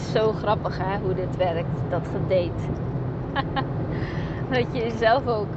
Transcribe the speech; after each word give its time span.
grappig 0.00 0.78
hè, 0.78 0.98
hoe 1.02 1.14
dit 1.14 1.36
werkt, 1.36 1.90
dat 1.90 2.08
gedate. 2.12 2.68
dat 4.50 4.66
je 4.72 4.82
jezelf 4.82 5.26
ook, 5.26 5.48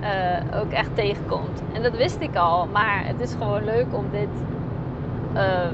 eh, 0.00 0.60
ook 0.60 0.70
echt 0.70 0.94
tegenkomt. 0.94 1.62
En 1.72 1.82
dat 1.82 1.96
wist 1.96 2.20
ik 2.20 2.36
al, 2.36 2.66
maar 2.66 3.06
het 3.06 3.20
is 3.20 3.32
gewoon 3.32 3.64
leuk 3.64 3.86
om 3.90 4.04
dit, 4.10 4.28
eh, 5.32 5.70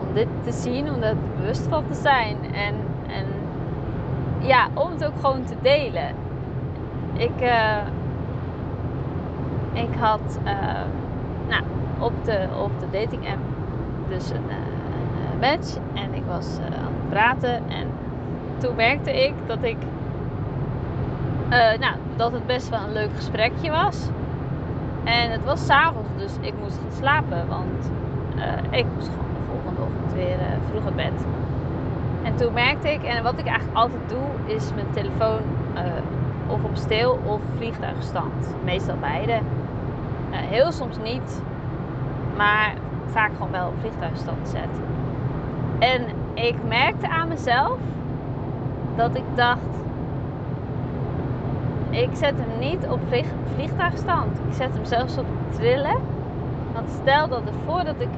om 0.00 0.14
dit 0.14 0.28
te 0.44 0.52
zien, 0.52 0.92
om 0.94 1.02
er 1.02 1.16
bewust 1.36 1.66
van 1.68 1.84
te 1.86 1.94
zijn. 1.94 2.36
En, 2.54 2.74
en 3.06 3.26
ja, 4.38 4.68
om 4.74 4.90
het 4.90 5.04
ook 5.04 5.20
gewoon 5.20 5.44
te 5.44 5.54
delen. 5.62 6.14
Ik, 7.12 7.40
uh, 7.40 7.76
ik 9.72 9.94
had 9.98 10.38
nou, 11.48 11.62
op, 11.98 12.24
de, 12.24 12.48
op 12.62 12.70
de 12.80 12.86
dating 12.90 13.28
app 13.28 13.38
dus 14.08 14.30
een 14.30 14.69
match 15.40 15.76
en 15.94 16.14
ik 16.14 16.22
was 16.26 16.58
aan 16.58 16.92
het 16.94 17.08
praten 17.08 17.68
en 17.68 17.86
toen 18.58 18.74
merkte 18.74 19.24
ik 19.24 19.34
dat 19.46 19.62
ik 19.62 19.76
uh, 21.50 21.78
nou, 21.78 21.94
dat 22.16 22.32
het 22.32 22.46
best 22.46 22.68
wel 22.68 22.80
een 22.80 22.92
leuk 22.92 23.10
gesprekje 23.14 23.70
was. 23.70 24.08
En 25.04 25.30
het 25.30 25.44
was 25.44 25.66
s'avonds, 25.66 26.08
dus 26.16 26.32
ik 26.40 26.54
moest 26.60 26.78
gaan 26.78 26.96
slapen, 26.98 27.48
want 27.48 27.90
uh, 28.36 28.78
ik 28.78 28.86
moest 28.94 29.08
gewoon 29.08 29.34
de 29.34 29.52
volgende 29.52 29.80
ochtend 29.80 30.12
weer 30.12 30.38
vroeg 30.70 30.86
op 30.86 30.96
bed. 30.96 31.24
En 32.22 32.36
toen 32.36 32.52
merkte 32.52 32.92
ik, 32.92 33.02
en 33.02 33.22
wat 33.22 33.38
ik 33.38 33.46
eigenlijk 33.46 33.78
altijd 33.78 34.08
doe, 34.08 34.54
is 34.54 34.74
mijn 34.74 34.90
telefoon 34.90 35.40
of 36.46 36.64
op 36.64 36.76
stil 36.76 37.18
of 37.24 37.40
vliegtuigstand. 37.56 38.54
Meestal 38.64 38.96
beide. 39.00 39.38
heel 40.30 40.72
soms 40.72 40.96
niet, 41.02 41.42
maar 42.36 42.74
vaak 43.06 43.30
gewoon 43.32 43.50
wel 43.50 43.68
op 43.68 43.74
vliegtuigstand 43.80 44.48
zetten. 44.48 44.99
En 45.80 46.06
ik 46.34 46.54
merkte 46.68 47.08
aan 47.08 47.28
mezelf 47.28 47.78
dat 48.96 49.14
ik 49.14 49.24
dacht, 49.34 49.60
ik 51.90 52.08
zet 52.12 52.34
hem 52.36 52.58
niet 52.58 52.86
op 52.88 53.00
vliegtuigstand. 53.54 54.38
Ik 54.48 54.54
zet 54.54 54.72
hem 54.72 54.84
zelfs 54.84 55.18
op 55.18 55.26
trillen. 55.50 55.96
Want 56.72 56.90
stel 57.00 57.28
dat 57.28 57.40
er 57.46 57.52
voordat 57.66 57.94
ik 57.98 58.08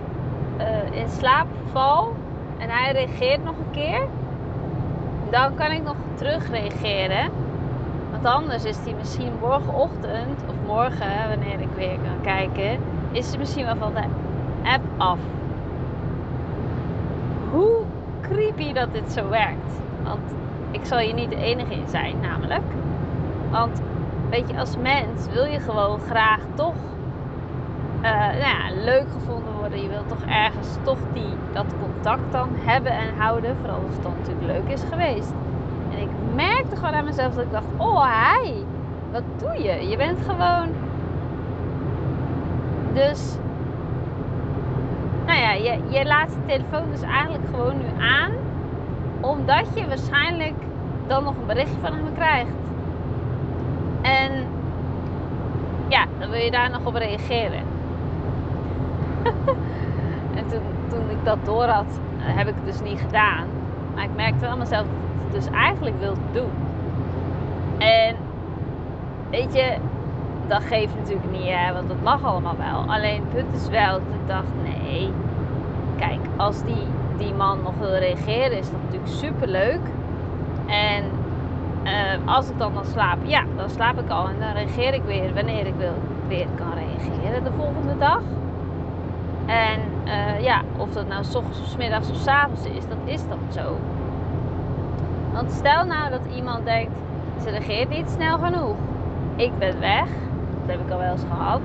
uh, 0.61 1.01
in 1.01 1.09
slaap 1.09 1.47
val 1.73 2.13
en 2.59 2.69
hij 2.69 2.93
reageert 2.93 3.45
nog 3.45 3.55
een 3.57 3.71
keer, 3.71 4.07
dan 5.31 5.55
kan 5.55 5.71
ik 5.71 5.83
nog 5.83 5.97
terug 6.15 6.51
reageren. 6.51 7.31
Want 8.11 8.25
anders 8.25 8.65
is 8.65 8.77
hij 8.85 8.95
misschien 8.99 9.33
morgenochtend 9.41 10.43
of 10.49 10.55
morgen, 10.67 11.29
wanneer 11.29 11.61
ik 11.61 11.69
weer 11.77 11.97
kan 12.05 12.21
kijken, 12.23 12.79
is 13.13 13.29
hij 13.29 13.39
misschien 13.39 13.65
wel 13.65 13.77
van 13.77 13.95
de 13.95 14.03
app 14.63 14.85
af. 14.97 15.19
Hoe 17.53 17.83
creepy 18.20 18.72
dat 18.72 18.92
dit 18.92 19.12
zo 19.12 19.28
werkt. 19.28 19.72
Want 20.03 20.34
ik 20.70 20.84
zal 20.84 20.98
hier 20.98 21.14
niet 21.14 21.31
de 21.31 21.36
enige 21.36 21.75
in 21.75 21.89
zijn, 21.89 22.20
namelijk. 22.20 22.62
Want 23.50 23.83
weet 24.31 24.50
je, 24.50 24.59
als 24.59 24.77
mens 24.77 25.27
wil 25.33 25.44
je 25.44 25.61
gewoon 25.61 26.00
graag 26.00 26.41
toch 26.55 26.75
uh, 28.03 28.11
nou 28.11 28.39
ja, 28.39 28.75
leuk 28.84 29.06
gevonden 29.12 29.55
worden. 29.59 29.83
Je 29.83 29.89
wilt 29.89 30.09
toch 30.09 30.25
ergens 30.28 30.69
toch 30.83 30.98
die, 31.12 31.34
dat 31.53 31.67
contact 31.81 32.33
dan 32.33 32.48
hebben 32.55 32.92
en 32.92 33.17
houden. 33.17 33.56
Vooral 33.61 33.81
als 33.87 33.94
het 33.94 34.03
dan 34.03 34.12
natuurlijk 34.19 34.47
leuk 34.47 34.72
is 34.72 34.83
geweest. 34.91 35.33
En 35.91 35.98
ik 35.98 36.09
merkte 36.34 36.77
gewoon 36.77 36.94
aan 36.94 37.05
mezelf 37.05 37.34
dat 37.34 37.44
ik 37.44 37.53
dacht: 37.53 37.66
oh 37.77 38.05
hij, 38.05 38.55
wat 39.12 39.22
doe 39.39 39.62
je? 39.62 39.89
Je 39.89 39.97
bent 39.97 40.19
gewoon. 40.27 40.69
Dus. 42.92 43.37
Je, 45.55 46.04
laat 46.04 46.32
je 46.32 46.44
telefoon 46.47 46.91
dus 46.91 47.03
eigenlijk 47.03 47.44
gewoon 47.50 47.78
nu 47.78 48.03
aan. 48.03 48.31
Omdat 49.21 49.66
je 49.75 49.88
waarschijnlijk 49.88 50.54
dan 51.06 51.25
nog 51.25 51.34
een 51.37 51.47
berichtje 51.47 51.81
van 51.81 51.93
hem 51.93 52.15
krijgt. 52.15 52.50
En 54.03 54.47
ja, 55.88 56.06
dan 56.19 56.31
wil 56.31 56.41
je 56.41 56.50
daar 56.50 56.71
nog 56.71 56.84
op 56.84 56.94
reageren. 56.94 57.62
en 60.37 60.47
toen, 60.49 60.62
toen 60.88 61.10
ik 61.10 61.25
dat 61.25 61.38
door 61.44 61.66
had, 61.66 62.00
heb 62.19 62.48
ik 62.48 62.54
het 62.54 62.65
dus 62.65 62.91
niet 62.91 63.00
gedaan. 63.00 63.47
Maar 63.94 64.04
ik 64.04 64.15
merkte 64.16 64.47
wel 64.47 64.56
mezelf 64.56 64.87
dat 64.87 64.91
ik 64.91 65.22
het 65.25 65.32
dus 65.32 65.60
eigenlijk 65.60 65.98
wilde 65.98 66.21
doen. 66.32 66.50
En 67.78 68.16
weet 69.31 69.54
je, 69.54 69.77
dat 70.47 70.62
geeft 70.62 70.94
natuurlijk 70.97 71.31
niet, 71.31 71.48
hè, 71.48 71.72
want 71.72 71.88
dat 71.88 72.03
mag 72.03 72.25
allemaal 72.25 72.56
wel. 72.56 72.94
Alleen 72.94 73.21
het 73.21 73.34
punt 73.34 73.54
is 73.54 73.69
wel 73.69 73.93
dat 73.93 74.15
ik 74.21 74.28
dacht, 74.28 74.47
nee, 74.62 75.12
kijk, 76.07 76.21
als 76.37 76.63
die, 76.63 76.87
die 77.19 77.35
man 77.35 77.63
nog 77.63 77.79
wil 77.79 77.95
reageren, 77.95 78.59
is 78.59 78.71
dat 78.71 78.81
natuurlijk 78.83 79.13
super 79.13 79.49
leuk. 79.49 79.81
En 80.67 81.05
uh, 81.85 82.35
als 82.35 82.51
ik 82.51 82.59
dan 82.59 82.75
dan 82.75 82.85
slaap, 82.85 83.19
ja, 83.23 83.45
dan 83.57 83.71
slaap 83.71 83.99
ik 83.99 84.11
al 84.11 84.29
en 84.29 84.41
dan 84.41 84.53
reageer 84.53 84.95
ik 84.95 85.03
weer 85.03 85.35
wanneer 85.35 85.67
ik 85.67 85.75
wil, 85.79 85.95
weer 86.29 86.47
kan 86.55 86.73
reageren 86.75 87.45
de 87.45 87.51
volgende 87.57 87.99
dag. 87.99 88.21
En 89.47 89.81
uh, 90.05 90.41
ja, 90.41 90.63
of 90.77 90.93
dat 90.93 91.09
nou 91.09 91.25
s 91.25 91.35
ochtends 91.35 91.71
s 91.71 91.77
middags 91.77 92.11
of 92.11 92.17
s 92.17 92.27
avonds 92.27 92.65
is, 92.65 92.89
dat 92.89 92.99
is 93.05 93.29
dan 93.29 93.39
zo. 93.49 93.77
Want 95.33 95.53
stel 95.53 95.84
nou 95.84 96.11
dat 96.11 96.21
iemand 96.34 96.65
denkt, 96.65 96.93
ze 97.43 97.51
reageert 97.51 97.89
niet 97.89 98.11
snel 98.11 98.39
genoeg. 98.39 98.77
Ik 99.37 99.59
ben 99.59 99.81
weg. 99.81 100.09
Dat 100.61 100.77
heb 100.77 100.81
ik 100.87 100.93
al 100.93 100.99
wel 100.99 101.13
eens 101.13 101.25
gehad. 101.31 101.61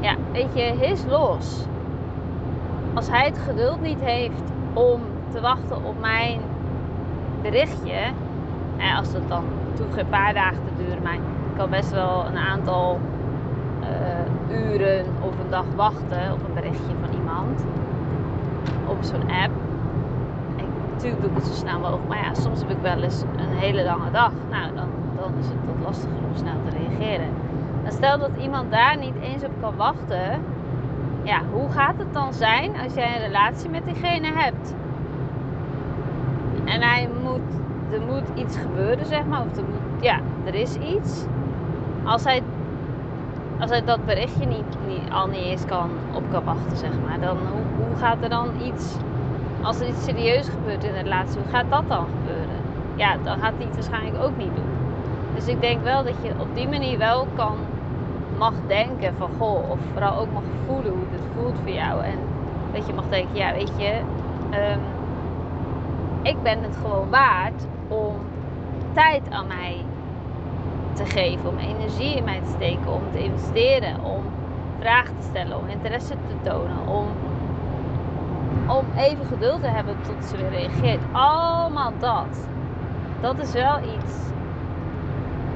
Ja, 0.00 0.14
weet 0.32 0.54
je, 0.54 0.62
is 0.62 1.04
los. 1.08 1.66
Als 2.94 3.08
hij 3.08 3.24
het 3.24 3.38
geduld 3.38 3.80
niet 3.80 4.00
heeft 4.00 4.42
om 4.72 5.00
te 5.32 5.40
wachten 5.40 5.84
op 5.84 6.00
mijn 6.00 6.40
berichtje, 7.42 8.12
en 8.76 8.96
als 8.96 9.12
dat 9.12 9.28
dan, 9.28 9.44
het 9.72 9.94
geen 9.94 10.08
paar 10.08 10.34
dagen 10.34 10.58
te 10.64 10.84
duren, 10.84 11.02
maar 11.02 11.14
ik 11.14 11.20
kan 11.56 11.70
best 11.70 11.90
wel 11.90 12.26
een 12.26 12.36
aantal 12.36 13.00
uh, 14.50 14.56
uren 14.56 15.06
of 15.20 15.38
een 15.38 15.50
dag 15.50 15.64
wachten 15.76 16.32
op 16.32 16.44
een 16.48 16.54
berichtje 16.54 16.94
van 17.00 17.18
iemand. 17.18 17.64
Op 18.86 18.96
zo'n 19.00 19.30
app. 19.30 19.52
Natuurlijk 20.92 21.22
doe 21.22 21.30
ik 21.30 21.36
het 21.36 21.46
zo 21.46 21.52
snel 21.52 21.78
mogelijk. 21.78 22.08
Maar 22.08 22.18
ja, 22.18 22.34
soms 22.34 22.60
heb 22.60 22.70
ik 22.70 22.82
wel 22.82 23.02
eens 23.02 23.22
een 23.36 23.58
hele 23.58 23.84
lange 23.84 24.10
dag. 24.10 24.32
Nou, 24.50 24.74
dan, 24.74 24.88
dan 25.16 25.32
is 25.38 25.46
het 25.46 25.56
wat 25.66 25.84
lastiger 25.84 26.16
om 26.30 26.36
snel 26.36 26.56
te 26.64 26.76
reageren. 26.76 27.28
En 27.84 27.92
stel 27.92 28.18
dat 28.18 28.30
iemand 28.40 28.70
daar 28.70 28.96
niet 28.98 29.14
eens 29.22 29.44
op 29.44 29.52
kan 29.60 29.76
wachten. 29.76 30.42
Ja, 31.22 31.42
hoe 31.52 31.70
gaat 31.70 31.98
het 31.98 32.12
dan 32.12 32.32
zijn 32.32 32.70
als 32.84 32.94
jij 32.94 33.16
een 33.16 33.22
relatie 33.22 33.70
met 33.70 33.84
diegene 33.84 34.32
hebt? 34.32 34.74
En 36.64 36.82
hij 36.82 37.08
moet 37.22 37.60
er 37.92 38.00
moet 38.00 38.28
iets 38.34 38.56
gebeuren, 38.56 39.06
zeg 39.06 39.24
maar. 39.24 39.40
Of 39.40 39.56
er 39.56 39.64
moet, 39.64 40.04
ja, 40.04 40.20
er 40.44 40.54
is 40.54 40.76
iets. 40.76 41.24
Als 42.04 42.24
hij, 42.24 42.42
als 43.60 43.70
hij 43.70 43.84
dat 43.84 44.04
berichtje 44.04 44.46
niet, 44.46 44.76
niet, 44.86 45.10
al 45.12 45.26
niet 45.26 45.44
eens 45.44 45.64
kan, 45.64 45.90
op 46.14 46.22
kan 46.30 46.44
wachten, 46.44 46.76
zeg 46.76 46.90
maar. 47.06 47.20
Dan, 47.20 47.36
hoe, 47.36 47.86
hoe 47.86 47.96
gaat 47.96 48.22
er 48.22 48.28
dan 48.28 48.48
iets... 48.62 48.96
Als 49.62 49.80
er 49.80 49.88
iets 49.88 50.04
serieus 50.04 50.48
gebeurt 50.48 50.84
in 50.84 50.92
de 50.92 51.00
relatie, 51.00 51.40
hoe 51.40 51.50
gaat 51.50 51.70
dat 51.70 51.88
dan 51.88 52.06
gebeuren? 52.06 52.56
Ja, 52.94 53.16
dan 53.24 53.38
gaat 53.38 53.52
hij 53.56 53.66
het 53.66 53.74
waarschijnlijk 53.74 54.22
ook 54.22 54.36
niet 54.36 54.54
doen. 54.54 54.70
Dus 55.34 55.46
ik 55.46 55.60
denk 55.60 55.82
wel 55.82 56.04
dat 56.04 56.14
je 56.22 56.32
op 56.38 56.54
die 56.54 56.68
manier 56.68 56.98
wel 56.98 57.26
kan, 57.34 57.56
mag 58.40 58.54
denken 58.66 59.14
van 59.18 59.30
goh, 59.38 59.70
of 59.70 59.78
vooral 59.92 60.18
ook 60.18 60.32
mag 60.32 60.42
voelen 60.66 60.92
hoe 60.92 61.06
het 61.10 61.22
voelt 61.34 61.58
voor 61.58 61.70
jou. 61.70 62.04
En 62.04 62.18
dat 62.72 62.86
je 62.86 62.92
mag 62.92 63.08
denken, 63.08 63.36
ja, 63.36 63.52
weet 63.52 63.72
je, 63.76 64.00
um, 64.74 64.80
ik 66.22 66.42
ben 66.42 66.62
het 66.62 66.76
gewoon 66.76 67.10
waard 67.10 67.66
om 67.88 68.14
tijd 68.92 69.30
aan 69.30 69.46
mij 69.46 69.84
te 70.92 71.04
geven, 71.04 71.48
om 71.48 71.58
energie 71.58 72.16
in 72.16 72.24
mij 72.24 72.40
te 72.40 72.50
steken, 72.50 72.92
om 72.92 73.02
te 73.12 73.22
investeren, 73.22 74.04
om 74.04 74.22
vragen 74.78 75.14
te 75.18 75.26
stellen, 75.26 75.58
om 75.58 75.66
interesse 75.68 76.14
te 76.14 76.50
tonen, 76.50 76.86
om, 76.86 77.06
om 78.66 78.84
even 78.96 79.26
geduld 79.26 79.62
te 79.62 79.68
hebben 79.68 79.96
tot 80.02 80.24
ze 80.24 80.36
weer 80.36 80.50
reageert. 80.50 81.02
Allemaal 81.12 81.92
dat. 81.98 82.48
Dat 83.20 83.38
is 83.38 83.52
wel 83.52 83.78
iets, 83.78 84.14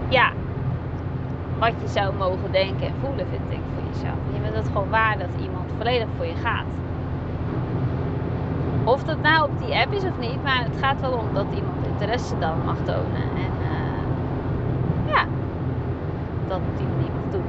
ja, 0.09 0.33
wat 1.59 1.73
je 1.81 1.89
zou 1.89 2.15
mogen 2.15 2.53
denken 2.53 2.87
en 2.87 2.95
voelen, 3.01 3.27
vind 3.27 3.43
ik, 3.49 3.61
voor 3.75 3.93
jezelf. 3.93 4.19
Je 4.33 4.41
bent 4.41 4.55
het 4.55 4.67
gewoon 4.67 4.91
waar 4.91 5.19
dat 5.19 5.29
iemand 5.43 5.71
volledig 5.77 6.09
voor 6.17 6.27
je 6.27 6.35
gaat. 6.35 6.67
Of 8.85 9.05
dat 9.05 9.23
nou 9.23 9.51
op 9.51 9.59
die 9.67 9.77
app 9.77 9.93
is 9.93 10.05
of 10.05 10.19
niet, 10.19 10.43
maar 10.43 10.65
het 10.65 10.77
gaat 10.81 11.01
wel 11.01 11.13
om 11.13 11.35
dat 11.35 11.47
iemand 11.55 11.87
interesse 11.87 12.39
dan 12.39 12.65
mag 12.65 12.77
tonen. 12.77 13.25
En 13.37 13.53
uh, 13.61 15.13
ja, 15.15 15.25
dat 16.49 16.59
op 16.59 16.77
die 16.79 16.87
manier 16.87 17.11
doen. 17.31 17.45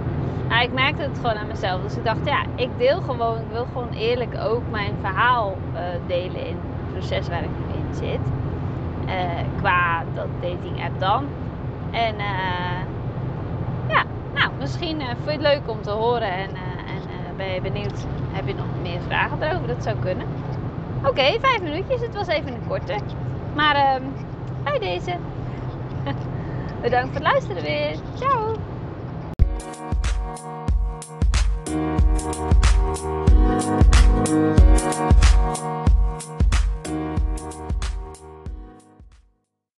Nou, 0.49 0.63
ik 0.63 0.73
merkte 0.73 1.01
het 1.01 1.15
gewoon 1.15 1.35
aan 1.35 1.47
mezelf. 1.47 1.81
Dus 1.81 1.97
ik 1.97 2.03
dacht, 2.03 2.25
ja, 2.25 2.43
ik 2.55 2.69
deel 2.77 3.01
gewoon, 3.01 3.37
ik 3.37 3.51
wil 3.51 3.65
gewoon 3.71 3.91
eerlijk 3.93 4.37
ook 4.43 4.61
mijn 4.71 4.93
verhaal 5.01 5.55
uh, 5.73 5.79
delen 6.07 6.47
in 6.47 6.55
het 6.55 6.91
proces 6.91 7.27
waar 7.27 7.43
ik 7.43 7.49
nu 7.49 7.73
in 7.79 7.95
zit. 7.95 8.27
Uh, 9.05 9.11
qua 9.57 10.03
dat 10.13 10.27
dating 10.41 10.83
app 10.83 10.99
dan. 10.99 11.25
En 11.91 12.15
ja, 12.17 12.84
misschien 14.65 14.99
vind 14.99 15.25
je 15.25 15.31
het 15.31 15.41
leuk 15.41 15.69
om 15.69 15.81
te 15.81 15.89
horen 15.89 16.31
en, 16.31 16.49
en 16.49 17.35
ben 17.37 17.53
je 17.53 17.61
benieuwd, 17.61 18.05
heb 18.31 18.47
je 18.47 18.53
nog 18.53 18.65
meer 18.81 19.01
vragen 19.07 19.43
erover? 19.43 19.67
Dat 19.67 19.83
zou 19.83 19.95
kunnen. 19.99 20.27
Oké, 20.99 21.09
okay, 21.09 21.39
vijf 21.39 21.61
minuutjes. 21.61 22.01
Het 22.01 22.15
was 22.15 22.27
even 22.27 22.53
een 22.53 22.67
korte. 22.67 22.95
Maar 23.55 23.75
ehm, 23.75 24.03
bij 24.63 24.79
deze. 24.79 25.15
Bedankt 26.81 27.07
voor 27.07 27.15
het 27.15 27.31
luisteren 27.31 27.63
weer. 27.63 27.95
Ciao. 28.15 28.55